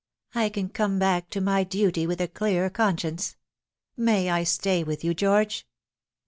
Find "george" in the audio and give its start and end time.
5.13-5.67